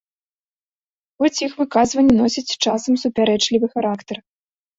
[1.23, 4.17] Хоць іх выказванні носяць часам супярэчлівы характар.